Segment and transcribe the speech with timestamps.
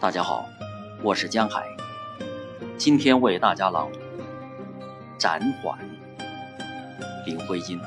[0.00, 0.48] 大家好，
[1.02, 1.62] 我是江海，
[2.78, 3.98] 今天为大家朗读
[5.18, 5.78] 《暂缓》，
[7.26, 7.78] 林徽因。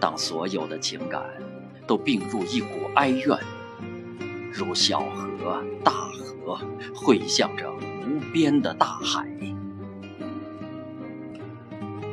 [0.00, 1.22] 当所有的情感
[1.86, 3.38] 都并入一股哀怨，
[4.50, 6.58] 如小河、大河
[6.94, 9.28] 汇向着无边的大海，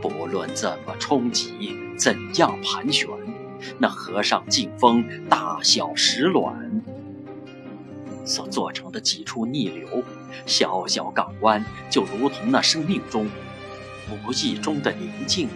[0.02, 3.08] 不论怎么冲击，怎样盘旋。
[3.78, 6.82] 那河上劲风，大小石卵
[8.26, 10.04] 所做成的几处逆流，
[10.46, 13.28] 小小港湾，就如同那生命中
[14.10, 15.50] 无意中的宁静，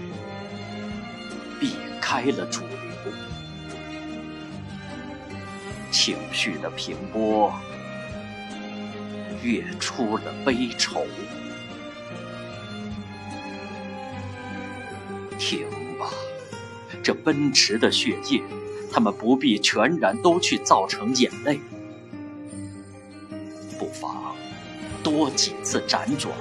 [1.60, 3.14] 避开了主流，
[5.92, 7.54] 情绪的平波
[9.44, 11.06] 跃出了悲愁。
[15.38, 15.81] 停。
[17.04, 18.42] 这奔驰的血液，
[18.92, 21.60] 他们不必全然都去造成眼泪，
[23.80, 24.36] 不妨
[25.04, 26.32] 多几次辗转，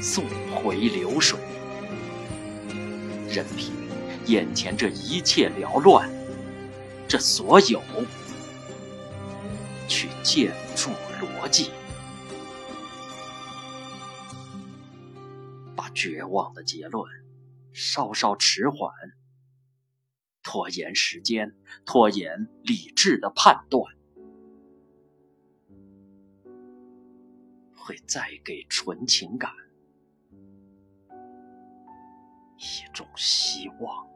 [0.00, 1.38] 送回流水，
[3.28, 3.72] 任凭
[4.26, 6.08] 眼前这一切缭乱，
[7.06, 7.82] 这所有
[9.86, 10.90] 去建筑
[11.20, 11.70] 逻辑，
[15.76, 17.04] 把绝望的结论
[17.72, 18.90] 稍稍迟缓。
[20.42, 23.82] 拖延时间，拖延理智的判断，
[27.76, 29.52] 会再给纯情感
[32.56, 34.09] 一种希望。